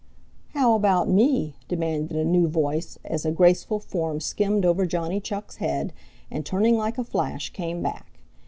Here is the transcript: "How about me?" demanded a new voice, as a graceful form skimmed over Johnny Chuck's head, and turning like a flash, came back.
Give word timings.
"How 0.55 0.73
about 0.73 1.09
me?" 1.09 1.57
demanded 1.67 2.17
a 2.17 2.25
new 2.25 2.47
voice, 2.47 2.97
as 3.05 3.23
a 3.23 3.29
graceful 3.31 3.79
form 3.79 4.19
skimmed 4.19 4.65
over 4.65 4.87
Johnny 4.87 5.19
Chuck's 5.19 5.57
head, 5.57 5.93
and 6.31 6.43
turning 6.43 6.75
like 6.75 6.97
a 6.97 7.03
flash, 7.03 7.51
came 7.53 7.83
back. 7.83 8.17